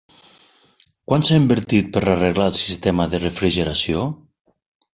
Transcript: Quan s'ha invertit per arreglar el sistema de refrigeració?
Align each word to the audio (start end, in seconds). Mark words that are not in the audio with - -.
Quan 1.11 1.25
s'ha 1.27 1.37
invertit 1.41 1.91
per 1.97 2.03
arreglar 2.15 2.49
el 2.53 2.57
sistema 2.63 3.09
de 3.15 3.23
refrigeració? 3.27 4.09